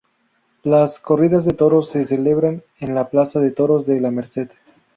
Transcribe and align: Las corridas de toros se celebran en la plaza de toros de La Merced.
Las 0.63 0.99
corridas 0.99 1.45
de 1.45 1.53
toros 1.53 1.89
se 1.91 2.03
celebran 2.05 2.63
en 2.79 2.95
la 2.95 3.11
plaza 3.11 3.39
de 3.39 3.51
toros 3.51 3.85
de 3.85 4.01
La 4.01 4.09
Merced. 4.09 4.49